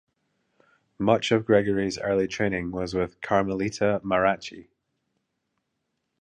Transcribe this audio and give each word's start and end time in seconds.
Much 0.97 1.31
of 1.31 1.45
Gregory's 1.45 1.99
early 1.99 2.27
training 2.27 2.71
was 2.71 2.95
with 2.95 3.21
Carmelita 3.21 4.01
Maracci. 4.03 4.69